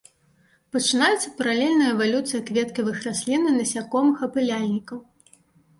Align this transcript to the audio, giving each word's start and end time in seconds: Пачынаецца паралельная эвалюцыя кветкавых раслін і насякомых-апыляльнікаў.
Пачынаецца 0.75 1.33
паралельная 1.41 1.91
эвалюцыя 1.97 2.41
кветкавых 2.49 2.97
раслін 3.09 3.41
і 3.53 3.55
насякомых-апыляльнікаў. 3.61 4.97